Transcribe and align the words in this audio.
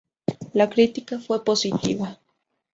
La 0.55 0.67
crítica 0.67 1.19
fue 1.19 1.43
positiva. 1.45 2.17